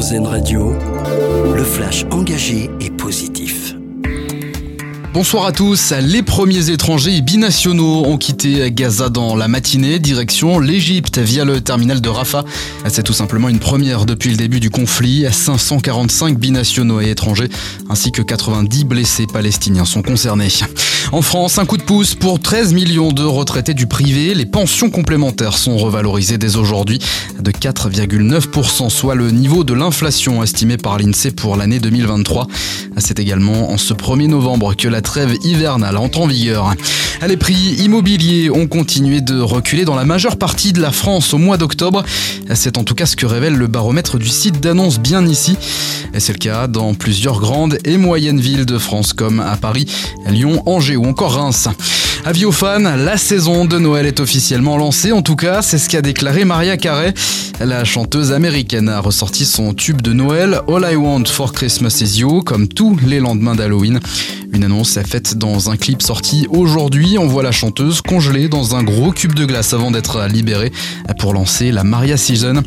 Radio, 0.00 0.72
le 1.54 1.62
flash 1.62 2.06
engagé 2.10 2.70
et 2.80 2.88
positif. 2.88 3.74
Bonsoir 5.12 5.44
à 5.44 5.52
tous. 5.52 5.92
Les 6.00 6.22
premiers 6.22 6.70
étrangers 6.70 7.20
binationaux 7.20 8.06
ont 8.06 8.16
quitté 8.16 8.72
Gaza 8.72 9.10
dans 9.10 9.36
la 9.36 9.46
matinée, 9.46 9.98
direction 9.98 10.58
l'Égypte 10.58 11.18
via 11.18 11.44
le 11.44 11.60
terminal 11.60 12.00
de 12.00 12.08
Rafah. 12.08 12.46
C'est 12.88 13.02
tout 13.02 13.12
simplement 13.12 13.50
une 13.50 13.58
première 13.58 14.06
depuis 14.06 14.30
le 14.30 14.36
début 14.36 14.58
du 14.58 14.70
conflit. 14.70 15.26
545 15.30 16.38
binationaux 16.38 17.02
et 17.02 17.10
étrangers 17.10 17.50
ainsi 17.90 18.10
que 18.10 18.22
90 18.22 18.84
blessés 18.84 19.26
palestiniens 19.26 19.84
sont 19.84 20.00
concernés. 20.00 20.48
En 21.12 21.22
France, 21.22 21.58
un 21.58 21.66
coup 21.66 21.76
de 21.76 21.82
pouce 21.82 22.14
pour 22.14 22.38
13 22.38 22.72
millions 22.72 23.10
de 23.10 23.24
retraités 23.24 23.74
du 23.74 23.88
privé. 23.88 24.32
Les 24.32 24.46
pensions 24.46 24.90
complémentaires 24.90 25.56
sont 25.56 25.76
revalorisées 25.76 26.38
dès 26.38 26.54
aujourd'hui 26.54 27.00
de 27.40 27.50
4,9%, 27.50 28.90
soit 28.90 29.16
le 29.16 29.32
niveau 29.32 29.64
de 29.64 29.74
l'inflation 29.74 30.40
estimé 30.40 30.76
par 30.76 30.98
l'INSEE 30.98 31.32
pour 31.32 31.56
l'année 31.56 31.80
2023. 31.80 32.46
C'est 32.98 33.18
également 33.18 33.72
en 33.72 33.76
ce 33.76 33.92
1er 33.92 34.28
novembre 34.28 34.76
que 34.76 34.86
la 34.86 35.02
trêve 35.02 35.36
hivernale 35.42 35.96
entre 35.96 36.20
en 36.20 36.28
vigueur. 36.28 36.74
Les 37.26 37.36
prix 37.36 37.74
immobiliers 37.82 38.48
ont 38.48 38.68
continué 38.68 39.20
de 39.20 39.40
reculer 39.40 39.84
dans 39.84 39.96
la 39.96 40.04
majeure 40.04 40.36
partie 40.36 40.72
de 40.72 40.80
la 40.80 40.92
France 40.92 41.34
au 41.34 41.38
mois 41.38 41.56
d'octobre. 41.56 42.04
C'est 42.54 42.78
en 42.78 42.84
tout 42.84 42.94
cas 42.94 43.06
ce 43.06 43.16
que 43.16 43.26
révèle 43.26 43.56
le 43.56 43.66
baromètre 43.66 44.16
du 44.16 44.28
site 44.28 44.60
d'annonce 44.60 45.00
bien 45.00 45.26
ici. 45.26 45.56
C'est 46.18 46.32
le 46.32 46.38
cas 46.38 46.66
dans 46.66 46.94
plusieurs 46.94 47.40
grandes 47.40 47.78
et 47.84 47.96
moyennes 47.96 48.40
villes 48.40 48.66
de 48.66 48.78
France 48.78 49.12
comme 49.12 49.40
à 49.40 49.56
Paris, 49.56 49.86
Lyon, 50.28 50.62
Angers 50.66 50.96
ou 51.00 51.06
encore 51.06 51.34
Reims. 51.34 51.68
Avis 52.24 52.44
aux 52.44 52.52
fans, 52.52 52.78
la 52.78 53.16
saison 53.16 53.64
de 53.64 53.78
Noël 53.78 54.06
est 54.06 54.20
officiellement 54.20 54.76
lancée. 54.76 55.10
En 55.12 55.22
tout 55.22 55.36
cas, 55.36 55.62
c'est 55.62 55.78
ce 55.78 55.88
qu'a 55.88 56.02
déclaré 56.02 56.44
Maria 56.44 56.76
Carey. 56.76 57.14
La 57.60 57.84
chanteuse 57.84 58.32
américaine 58.32 58.88
a 58.90 59.00
ressorti 59.00 59.46
son 59.46 59.72
tube 59.72 60.02
de 60.02 60.12
Noël 60.12 60.60
All 60.68 60.86
I 60.90 60.96
Want 60.96 61.24
for 61.24 61.52
Christmas 61.52 62.02
is 62.02 62.20
You 62.20 62.42
comme 62.42 62.68
tous 62.68 62.98
les 63.06 63.20
lendemains 63.20 63.54
d'Halloween. 63.54 64.00
Une 64.52 64.64
annonce 64.64 64.96
est 64.96 65.06
faite 65.06 65.38
dans 65.38 65.70
un 65.70 65.76
clip 65.76 66.02
sorti 66.02 66.46
aujourd'hui. 66.50 67.18
On 67.18 67.26
voit 67.26 67.42
la 67.42 67.52
chanteuse 67.52 68.02
congelée 68.02 68.48
dans 68.48 68.74
un 68.74 68.82
gros 68.82 69.12
cube 69.12 69.34
de 69.34 69.44
glace 69.44 69.72
avant 69.72 69.90
d'être 69.90 70.26
libérée 70.26 70.72
pour 71.18 71.32
lancer 71.32 71.70
la 71.70 71.84
Maria 71.84 72.16
Season. 72.16 72.62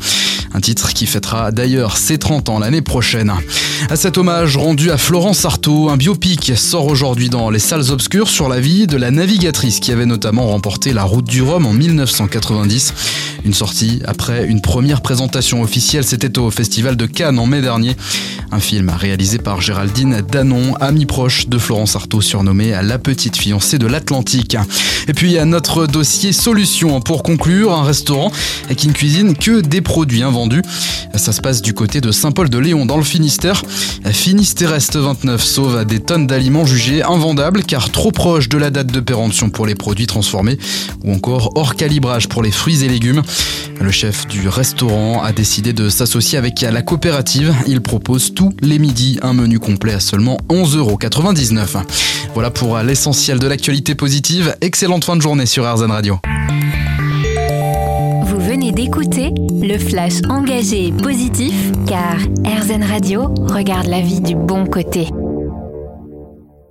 Un 0.54 0.60
titre 0.60 0.94
qui 0.94 1.06
fêtera 1.06 1.50
d'ailleurs 1.50 1.96
ses 1.96 2.16
30 2.16 2.48
ans 2.48 2.58
l'année 2.58 2.80
prochaine. 2.80 3.32
À 3.90 3.96
cet 3.96 4.16
hommage 4.16 4.56
rendu 4.56 4.90
à 4.90 4.96
Florence 4.96 5.44
Artaud, 5.44 5.90
un 5.90 5.96
biopic 5.96 6.52
sort 6.56 6.86
aujourd'hui 6.86 7.28
dans 7.28 7.50
les 7.50 7.58
salles 7.58 7.90
obscures 7.90 8.28
sur 8.28 8.48
la 8.48 8.60
vie 8.60 8.86
de 8.86 8.96
la 8.96 9.10
navigatrice 9.10 9.80
qui 9.80 9.92
avait 9.92 10.06
notamment 10.06 10.46
remporté 10.46 10.92
la 10.92 11.02
route 11.02 11.26
du 11.26 11.42
Rhum 11.42 11.66
en 11.66 11.72
1990. 11.72 12.94
Une 13.44 13.52
sortie 13.52 14.00
après 14.06 14.46
une 14.46 14.62
première 14.62 15.02
présentation 15.02 15.60
officielle, 15.60 16.04
c'était 16.04 16.38
au 16.38 16.50
Festival 16.50 16.96
de 16.96 17.04
Cannes 17.04 17.38
en 17.38 17.46
mai 17.46 17.60
dernier. 17.60 17.94
Un 18.52 18.60
film 18.60 18.90
réalisé 18.90 19.38
par 19.38 19.60
Géraldine 19.60 20.22
Danon, 20.22 20.76
amie 20.76 21.04
proche 21.04 21.48
de 21.48 21.58
Florence 21.58 21.73
Artaud, 21.74 22.20
surnommée 22.20 22.72
la 22.82 22.98
petite 22.98 23.36
fiancée 23.36 23.78
de 23.78 23.86
l'Atlantique. 23.86 24.56
Et 25.08 25.12
puis 25.12 25.38
à 25.38 25.44
notre 25.44 25.86
dossier 25.86 26.32
solution 26.32 27.00
pour 27.00 27.22
conclure, 27.22 27.72
un 27.72 27.82
restaurant 27.82 28.30
qui 28.76 28.88
ne 28.88 28.92
cuisine 28.92 29.36
que 29.36 29.60
des 29.60 29.80
produits 29.80 30.22
invendus. 30.22 30.62
Ça 31.16 31.32
se 31.32 31.40
passe 31.40 31.62
du 31.62 31.74
côté 31.74 32.00
de 32.00 32.12
Saint-Paul-de-Léon 32.12 32.86
dans 32.86 32.96
le 32.96 33.02
Finistère. 33.02 33.62
Finistéreste 34.12 34.96
29 34.96 35.42
sauve 35.42 35.84
des 35.84 36.00
tonnes 36.00 36.26
d'aliments 36.26 36.64
jugés 36.64 37.02
invendables 37.02 37.64
car 37.64 37.90
trop 37.90 38.12
proches 38.12 38.48
de 38.48 38.58
la 38.58 38.70
date 38.70 38.92
de 38.92 39.00
péremption 39.00 39.50
pour 39.50 39.66
les 39.66 39.74
produits 39.74 40.06
transformés 40.06 40.58
ou 41.04 41.12
encore 41.12 41.50
hors 41.56 41.74
calibrage 41.74 42.28
pour 42.28 42.42
les 42.42 42.52
fruits 42.52 42.84
et 42.84 42.88
légumes. 42.88 43.22
Le 43.80 43.90
chef 43.90 44.26
du 44.26 44.48
restaurant 44.48 45.22
a 45.22 45.32
décidé 45.32 45.72
de 45.72 45.88
s'associer 45.88 46.38
avec 46.38 46.60
la 46.60 46.82
coopérative. 46.82 47.54
Il 47.66 47.80
propose 47.80 48.34
tous 48.34 48.52
les 48.60 48.78
midis 48.78 49.18
un 49.22 49.32
menu 49.32 49.58
complet 49.58 49.94
à 49.94 50.00
seulement 50.00 50.38
11,99€. 50.48 51.82
Voilà 52.34 52.50
pour 52.50 52.78
l'essentiel 52.78 53.38
de 53.38 53.46
l'actualité 53.46 53.94
positive. 53.94 54.56
Excellente 54.60 55.04
fin 55.04 55.16
de 55.16 55.22
journée 55.22 55.46
sur 55.46 55.64
RZN 55.64 55.90
Radio. 55.90 56.18
Vous 58.24 58.40
venez 58.40 58.72
d'écouter 58.72 59.30
le 59.50 59.78
flash 59.78 60.14
engagé 60.28 60.88
et 60.88 60.92
positif 60.92 61.54
car 61.86 62.16
RZN 62.44 62.84
Radio 62.84 63.34
regarde 63.48 63.86
la 63.86 64.00
vie 64.00 64.20
du 64.20 64.34
bon 64.34 64.66
côté. 64.66 65.08